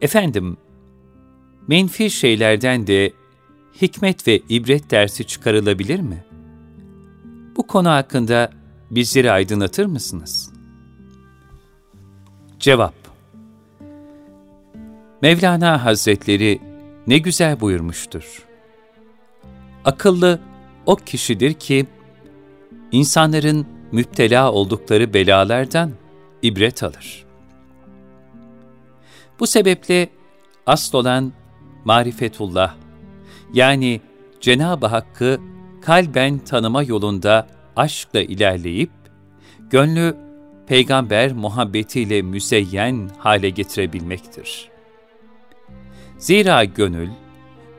[0.00, 0.56] Efendim,
[1.68, 3.12] menfi şeylerden de
[3.82, 6.24] hikmet ve ibret dersi çıkarılabilir mi?
[7.56, 8.52] Bu konu hakkında
[8.90, 10.52] bizleri aydınlatır mısınız?
[12.58, 12.94] Cevap
[15.22, 16.60] Mevlana Hazretleri
[17.06, 18.42] ne güzel buyurmuştur.
[19.84, 20.40] Akıllı
[20.86, 21.86] o kişidir ki,
[22.92, 25.92] insanların müptela oldukları belalardan
[26.42, 27.29] ibret alır.
[29.40, 30.08] Bu sebeple
[30.66, 31.32] asıl olan
[31.84, 32.74] marifetullah,
[33.52, 34.00] yani
[34.40, 35.40] Cenab-ı Hakk'ı
[35.82, 38.90] kalben tanıma yolunda aşkla ilerleyip,
[39.70, 40.16] gönlü
[40.66, 44.68] peygamber muhabbetiyle müzeyyen hale getirebilmektir.
[46.18, 47.08] Zira gönül,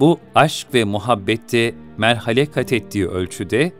[0.00, 3.72] bu aşk ve muhabbette merhale kat ettiği ölçüde,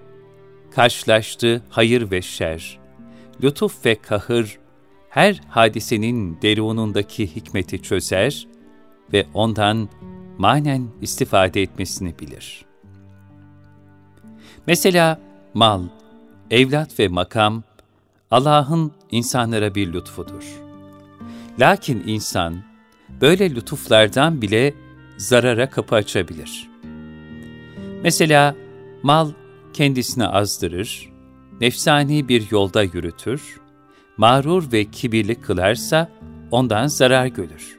[0.75, 2.79] karşılaştığı hayır ve şer,
[3.43, 4.59] lütuf ve kahır
[5.11, 8.47] her hadisenin derunundaki hikmeti çözer
[9.13, 9.89] ve ondan
[10.39, 12.65] manen istifade etmesini bilir.
[14.67, 15.21] Mesela
[15.55, 15.83] mal,
[16.51, 17.63] evlat ve makam,
[18.31, 20.45] Allah'ın insanlara bir lütfudur.
[21.59, 22.63] Lakin insan,
[23.21, 24.75] böyle lütuflardan bile
[25.17, 26.71] zarara kapı açabilir.
[28.03, 28.55] Mesela
[29.03, 29.31] mal
[29.73, 31.11] kendisini azdırır,
[31.61, 33.61] nefsani bir yolda yürütür,
[34.21, 36.09] mağrur ve kibirli kılarsa
[36.51, 37.79] ondan zarar görür.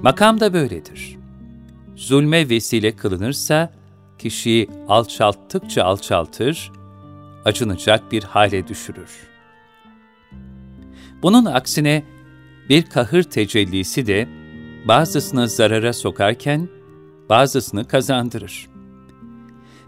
[0.00, 1.16] Makam da böyledir.
[1.96, 3.72] Zulme vesile kılınırsa
[4.18, 6.72] kişiyi alçalttıkça alçaltır,
[7.44, 9.10] acınacak bir hale düşürür.
[11.22, 12.04] Bunun aksine
[12.68, 14.28] bir kahır tecellisi de
[14.88, 16.68] bazısını zarara sokarken
[17.28, 18.68] bazısını kazandırır.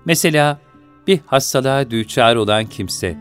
[0.04, 0.60] Mesela
[1.06, 3.18] bir hastalığa düçar olan kimse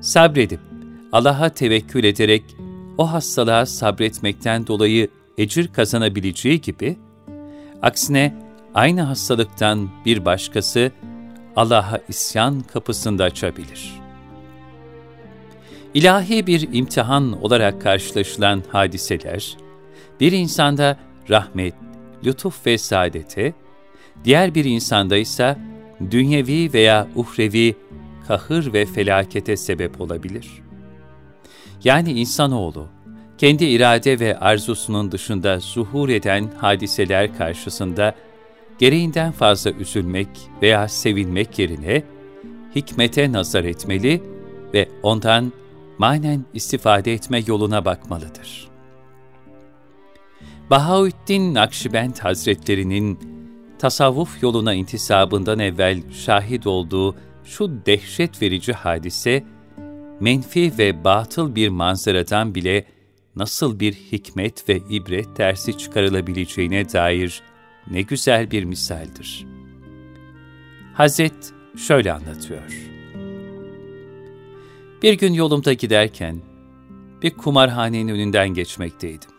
[0.00, 0.71] sabredip
[1.12, 2.42] Allah'a tevekkül ederek
[2.98, 5.08] o hastalığa sabretmekten dolayı
[5.38, 6.98] ecir kazanabileceği gibi,
[7.82, 8.34] aksine
[8.74, 10.92] aynı hastalıktan bir başkası
[11.56, 13.92] Allah'a isyan kapısında açabilir.
[15.94, 19.56] İlahi bir imtihan olarak karşılaşılan hadiseler,
[20.20, 20.98] bir insanda
[21.30, 21.74] rahmet,
[22.24, 23.54] lütuf ve saadete,
[24.24, 25.58] diğer bir insanda ise
[26.10, 27.76] dünyevi veya uhrevi
[28.28, 30.71] kahır ve felakete sebep olabilir.''
[31.84, 32.88] Yani insanoğlu,
[33.38, 38.14] kendi irade ve arzusunun dışında zuhur eden hadiseler karşısında
[38.78, 40.28] gereğinden fazla üzülmek
[40.62, 42.02] veya sevinmek yerine
[42.74, 44.22] hikmete nazar etmeli
[44.74, 45.52] ve ondan
[45.98, 48.68] manen istifade etme yoluna bakmalıdır.
[50.70, 53.18] Bahaüddin Nakşibend Hazretlerinin
[53.78, 59.44] tasavvuf yoluna intisabından evvel şahit olduğu şu dehşet verici hadise,
[60.22, 62.84] menfi ve batıl bir manzaradan bile
[63.36, 67.42] nasıl bir hikmet ve ibret dersi çıkarılabileceğine dair
[67.90, 69.46] ne güzel bir misaldir.
[70.94, 72.90] Hazret şöyle anlatıyor.
[75.02, 76.40] Bir gün yolumda giderken
[77.22, 79.30] bir kumarhanenin önünden geçmekteydim.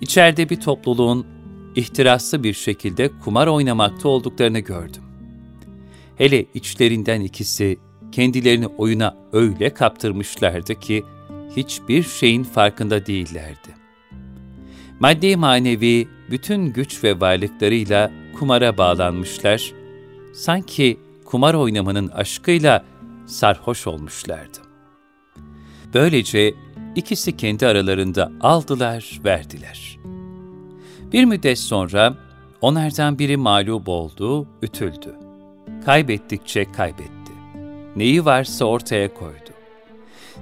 [0.00, 1.26] İçeride bir topluluğun
[1.76, 5.02] ihtiraslı bir şekilde kumar oynamakta olduklarını gördüm.
[6.16, 7.78] Hele içlerinden ikisi
[8.12, 11.04] kendilerini oyuna öyle kaptırmışlardı ki
[11.56, 13.68] hiçbir şeyin farkında değillerdi.
[15.00, 19.72] Maddi manevi bütün güç ve varlıklarıyla kumara bağlanmışlar,
[20.34, 22.84] sanki kumar oynamanın aşkıyla
[23.26, 24.58] sarhoş olmuşlardı.
[25.94, 26.54] Böylece
[26.96, 29.98] ikisi kendi aralarında aldılar, verdiler.
[31.12, 32.16] Bir müddet sonra
[32.60, 35.14] onlardan biri mağlup oldu, ütüldü.
[35.84, 37.21] Kaybettikçe kaybetti
[37.96, 39.50] neyi varsa ortaya koydu.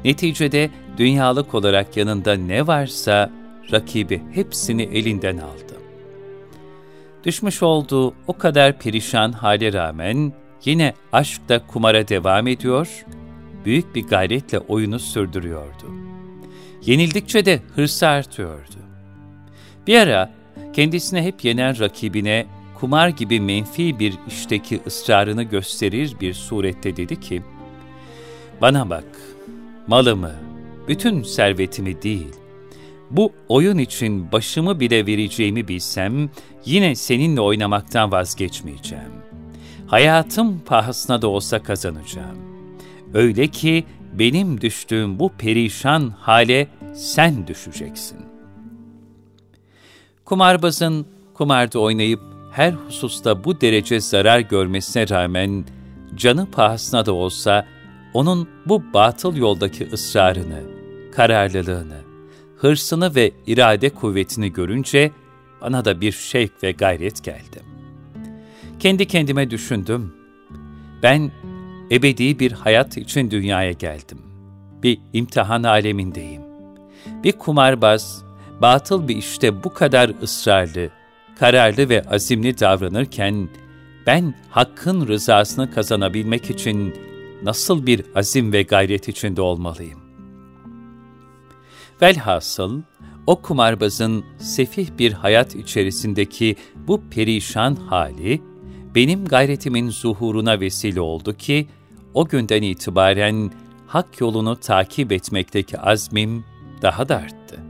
[0.05, 3.31] Neticede dünyalık olarak yanında ne varsa
[3.73, 5.77] rakibi hepsini elinden aldı.
[7.25, 10.33] Düşmüş olduğu o kadar perişan hale rağmen
[10.65, 13.05] yine aşkta kumara devam ediyor,
[13.65, 15.91] büyük bir gayretle oyunu sürdürüyordu.
[16.87, 18.77] Yenildikçe de hırsı artıyordu.
[19.87, 20.31] Bir ara
[20.73, 22.47] kendisine hep yenen rakibine
[22.81, 27.43] kumar gibi menfi bir işteki ısrarını gösterir bir surette dedi ki,
[28.61, 29.05] ''Bana bak,
[29.87, 30.35] malımı,
[30.89, 32.35] bütün servetimi değil,
[33.11, 36.31] bu oyun için başımı bile vereceğimi bilsem,
[36.65, 39.13] yine seninle oynamaktan vazgeçmeyeceğim.
[39.87, 42.39] Hayatım pahasına da olsa kazanacağım.
[43.15, 48.19] Öyle ki benim düştüğüm bu perişan hale sen düşeceksin.
[50.25, 55.65] Kumarbazın kumarda oynayıp her hususta bu derece zarar görmesine rağmen
[56.17, 57.67] canı pahasına da olsa
[58.15, 60.63] onun bu batıl yoldaki ısrarını,
[61.13, 62.01] kararlılığını,
[62.57, 65.11] hırsını ve irade kuvvetini görünce
[65.61, 67.63] bana da bir şevk ve gayret geldi.
[68.79, 70.15] Kendi kendime düşündüm.
[71.03, 71.33] Ben
[71.91, 74.19] ebedi bir hayat için dünyaya geldim.
[74.83, 76.43] Bir imtihan alemindeyim.
[77.25, 78.25] Bir kumarbaz,
[78.63, 80.91] batıl bir işte bu kadar ısrarlı,
[81.41, 83.49] kararlı ve azimli davranırken,
[84.07, 86.95] ben hakkın rızasını kazanabilmek için
[87.43, 90.01] nasıl bir azim ve gayret içinde olmalıyım?
[92.03, 92.83] Velhasıl,
[93.27, 98.43] o kumarbazın sefih bir hayat içerisindeki bu perişan hali,
[98.95, 101.69] benim gayretimin zuhuruna vesile oldu ki,
[102.15, 103.51] o günden itibaren
[103.87, 106.45] hak yolunu takip etmekteki azmim
[106.83, 107.61] daha da arttı.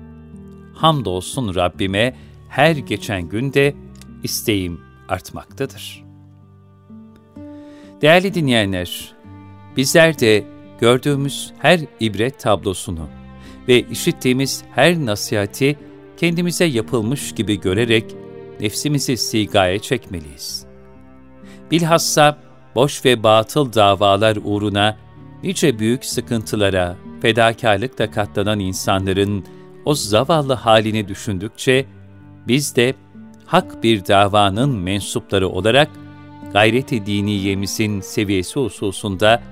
[0.75, 3.75] Hamdolsun Rabbime her geçen günde
[4.23, 6.05] isteğim artmaktadır.
[8.03, 9.13] Değerli dinleyenler,
[9.77, 10.45] bizler de
[10.81, 13.09] gördüğümüz her ibret tablosunu
[13.69, 15.79] ve işittiğimiz her nasihati
[16.17, 18.17] kendimize yapılmış gibi görerek
[18.61, 20.67] nefsimizi sigaya çekmeliyiz.
[21.71, 22.39] Bilhassa
[22.75, 24.97] boş ve batıl davalar uğruna
[25.43, 29.45] nice büyük sıkıntılara, fedakarlıkla katlanan insanların
[29.85, 31.87] o zavallı halini düşündükçe,
[32.49, 32.95] biz de
[33.47, 35.91] hak bir davanın mensupları olarak
[36.53, 39.43] gayret-i diniyemizin seviyesi hususunda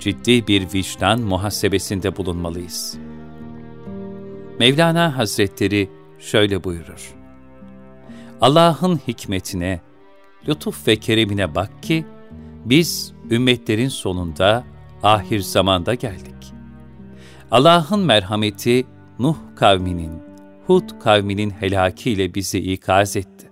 [0.00, 2.98] ciddi bir vicdan muhasebesinde bulunmalıyız.
[4.58, 7.14] Mevlana Hazretleri şöyle buyurur.
[8.40, 9.80] Allah'ın hikmetine,
[10.48, 12.06] lütuf ve keremine bak ki,
[12.64, 14.64] biz ümmetlerin sonunda
[15.02, 16.52] ahir zamanda geldik.
[17.50, 18.86] Allah'ın merhameti
[19.18, 20.23] Nuh kavminin,
[20.66, 23.50] Hud kavminin helakiyle bizi ikaz etti.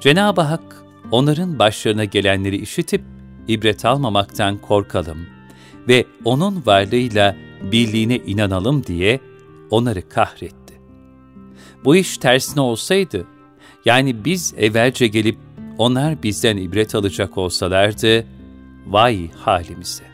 [0.00, 3.02] Cenab-ı Hak onların başlarına gelenleri işitip
[3.48, 5.26] ibret almamaktan korkalım
[5.88, 7.36] ve O'nun varlığıyla
[7.72, 9.20] birliğine inanalım diye
[9.70, 10.74] onları kahretti.
[11.84, 13.26] Bu iş tersine olsaydı,
[13.84, 15.38] yani biz evvelce gelip
[15.78, 18.26] onlar bizden ibret alacak olsalardı,
[18.86, 20.04] vay halimize.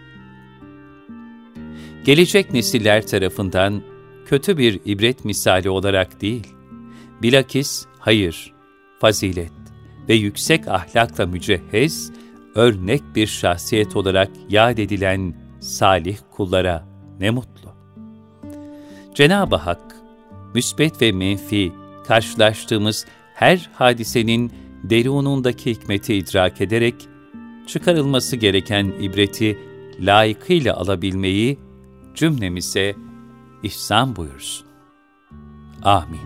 [2.04, 3.82] Gelecek nesiller tarafından
[4.26, 6.46] kötü bir ibret misali olarak değil,
[7.22, 8.52] bilakis hayır,
[9.00, 9.52] fazilet
[10.08, 12.12] ve yüksek ahlakla mücehhez,
[12.54, 16.88] örnek bir şahsiyet olarak yad edilen salih kullara
[17.20, 17.72] ne mutlu.
[19.14, 19.96] Cenab-ı Hak,
[20.54, 21.72] müsbet ve menfi
[22.06, 24.52] karşılaştığımız her hadisenin
[24.82, 26.94] derunundaki hikmeti idrak ederek,
[27.66, 29.58] çıkarılması gereken ibreti
[30.00, 31.58] layıkıyla alabilmeyi
[32.14, 32.94] cümlemize
[33.62, 34.66] ihsan buyursun.
[35.82, 36.20] Amin.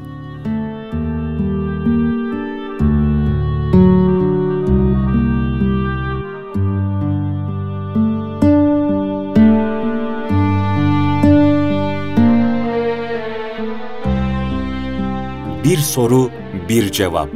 [15.65, 16.31] Bir soru,
[16.69, 17.31] bir cevap.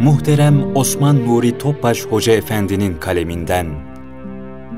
[0.00, 3.66] Muhterem Osman Nuri Topbaş Hoca Efendi'nin kaleminden.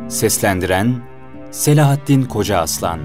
[0.08, 1.02] Seslendiren
[1.50, 3.00] Selahattin Koca Aslan